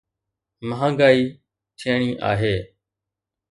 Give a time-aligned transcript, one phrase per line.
[0.67, 1.21] مهانگائي
[1.79, 2.55] ٿيڻي آهي.